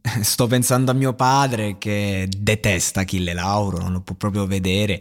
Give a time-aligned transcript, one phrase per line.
[0.22, 5.00] sto pensando a mio padre che detesta Achille Lauro, non lo può proprio vedere,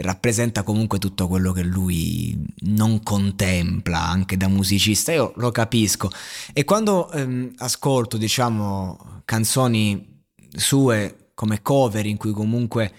[0.00, 6.10] rappresenta comunque tutto quello che lui non contempla anche da musicista, io lo capisco.
[6.52, 12.92] E quando ehm, ascolto, diciamo, canzoni sue come cover in cui comunque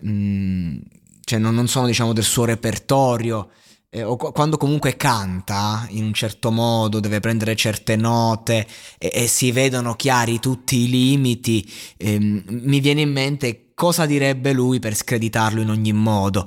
[0.00, 0.76] mh, mm,
[1.24, 3.50] cioè non, non sono diciamo del suo repertorio,
[3.96, 8.66] eh, o quando comunque canta in un certo modo, deve prendere certe note
[8.98, 14.52] e, e si vedono chiari tutti i limiti, ehm, mi viene in mente cosa direbbe
[14.52, 16.44] lui per screditarlo in ogni modo.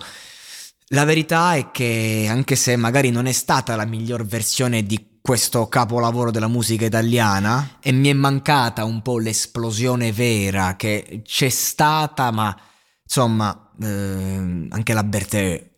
[0.89, 5.67] La verità è che anche se magari non è stata la miglior versione di questo
[5.67, 12.31] capolavoro della musica italiana e mi è mancata un po' l'esplosione vera che c'è stata,
[12.31, 12.55] ma
[13.03, 15.68] insomma eh, anche la Bertè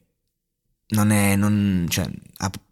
[0.91, 2.09] non è, non, cioè,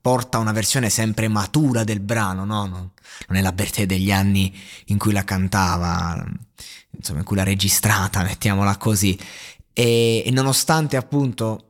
[0.02, 2.66] porta una versione sempre matura del brano, no?
[2.66, 2.92] Non,
[3.28, 4.53] non è la Bertè degli anni
[4.86, 6.26] in cui la cantava,
[6.92, 9.17] insomma, in cui l'ha registrata, mettiamola così.
[9.73, 11.70] E, e nonostante appunto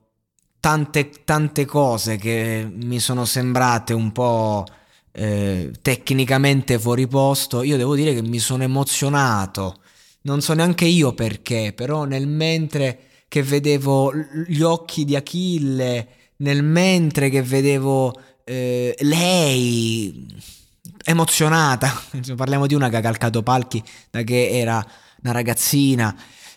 [0.59, 4.65] tante, tante cose che mi sono sembrate un po'
[5.11, 9.81] eh, tecnicamente fuori posto, io devo dire che mi sono emozionato.
[10.21, 14.11] Non so neanche io perché, però nel mentre che vedevo
[14.47, 20.27] gli occhi di Achille, nel mentre che vedevo eh, lei
[21.03, 21.91] emozionata,
[22.35, 24.85] parliamo di una che ha calcato palchi da che era
[25.21, 26.15] una ragazzina,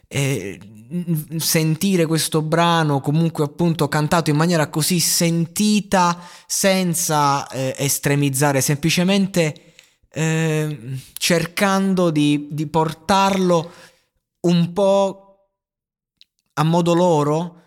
[0.09, 0.59] eh,
[1.39, 9.73] sentire questo brano comunque appunto cantato in maniera così sentita senza eh, estremizzare, semplicemente
[10.11, 10.79] eh,
[11.15, 13.73] cercando di, di portarlo
[14.41, 15.49] un po'
[16.55, 17.62] a modo loro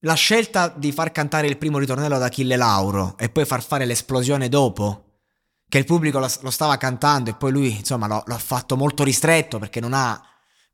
[0.00, 3.84] la scelta di far cantare il primo ritornello ad Achille Lauro e poi far fare
[3.84, 5.18] l'esplosione dopo,
[5.68, 8.76] che il pubblico lo, lo stava cantando e poi lui, insomma, lo, lo, ha fatto
[8.76, 10.20] molto ristretto perché non ha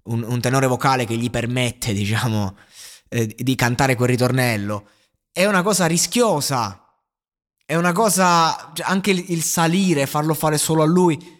[0.04, 2.56] un, un tenore vocale che gli permette, diciamo,
[3.08, 4.88] eh, di cantare quel ritornello.
[5.32, 6.80] È una cosa rischiosa.
[7.64, 8.70] È una cosa.
[8.74, 11.35] Cioè, anche il, il salire, farlo fare solo a lui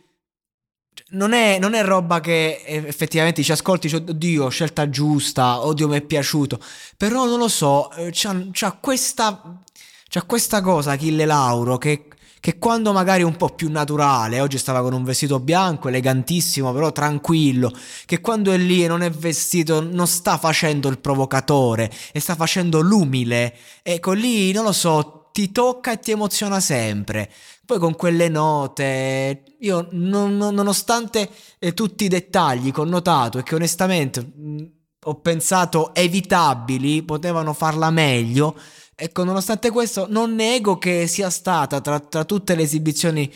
[1.10, 5.98] non è, non è, roba che effettivamente ci ascolti, dici, oddio, scelta giusta, oddio, mi
[5.98, 6.58] è piaciuto.
[6.96, 9.62] Però non lo so, eh, c'ha, c'ha, questa,
[10.08, 12.08] c'ha questa cosa, Achille Lauro, che,
[12.40, 16.72] che, quando magari è un po' più naturale, oggi stava con un vestito bianco, elegantissimo,
[16.72, 17.72] però tranquillo,
[18.04, 22.34] che quando è lì e non è vestito, non sta facendo il provocatore, e sta
[22.34, 23.54] facendo l'umile.
[23.82, 27.30] Ecco, lì, non lo so, ti tocca e ti emoziona sempre.
[27.66, 31.28] Poi con quelle note, io non, nonostante
[31.58, 34.64] eh, tutti i dettagli che ho notato e che onestamente mh,
[35.04, 38.56] ho pensato evitabili, potevano farla meglio,
[38.94, 43.32] ecco, nonostante questo non nego che sia stata tra, tra tutte le esibizioni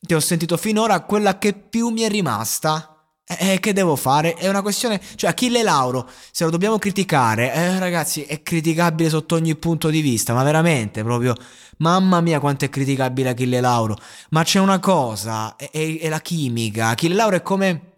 [0.00, 2.93] che ho sentito finora quella che più mi è rimasta.
[3.26, 4.34] E che devo fare?
[4.34, 5.00] È una questione.
[5.14, 10.02] Cioè, Achille Lauro, se lo dobbiamo criticare, eh, ragazzi, è criticabile sotto ogni punto di
[10.02, 11.34] vista, ma veramente proprio.
[11.78, 13.96] Mamma mia, quanto è criticabile Achille Lauro.
[14.30, 16.88] Ma c'è una cosa, è, è, è la chimica.
[16.88, 17.92] Achille Lauro è come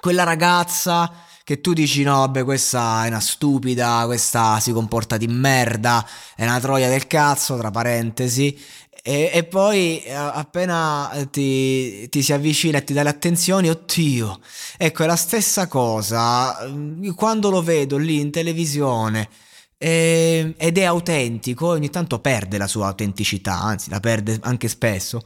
[0.00, 5.26] quella ragazza che tu dici no vabbè questa è una stupida, questa si comporta di
[5.28, 6.06] merda,
[6.36, 8.54] è una troia del cazzo, tra parentesi,
[9.08, 14.38] e, e poi eh, appena ti, ti, si avvicina e ti dà le attenzioni, oddio,
[14.76, 16.54] ecco è la stessa cosa,
[17.14, 19.30] quando lo vedo lì in televisione
[19.78, 25.22] eh, ed è autentico, ogni tanto perde la sua autenticità, anzi la perde anche spesso,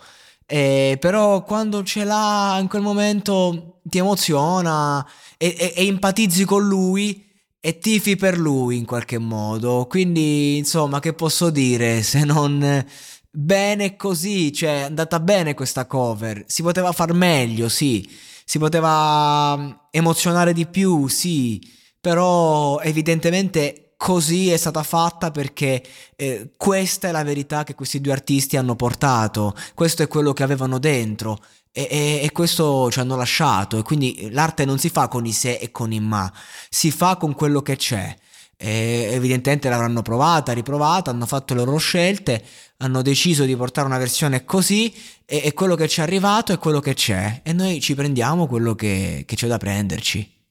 [0.47, 5.05] eh, però quando ce l'ha in quel momento ti emoziona
[5.37, 7.29] e, e, e empatizzi con lui
[7.59, 9.87] e tifi per lui in qualche modo.
[9.89, 12.85] Quindi, insomma, che posso dire se non
[13.33, 18.09] bene così, cioè è andata bene questa cover, si poteva far meglio, sì,
[18.45, 21.61] si poteva mm, emozionare di più, sì,
[21.99, 25.83] però evidentemente così è stata fatta perché
[26.17, 30.43] eh, questa è la verità che questi due artisti hanno portato, questo è quello che
[30.43, 31.39] avevano dentro.
[31.75, 33.79] E, e, e, questo ci hanno lasciato.
[33.79, 36.31] E quindi l'arte non si fa con i se e con i ma,
[36.69, 38.15] si fa con quello che c'è.
[38.65, 42.41] E evidentemente l'avranno provata, riprovata, hanno fatto le loro scelte,
[42.77, 44.95] hanno deciso di portare una versione così
[45.27, 48.47] e, e quello che ci è arrivato è quello che c'è e noi ci prendiamo
[48.47, 50.42] quello che, che c'è da prenderci.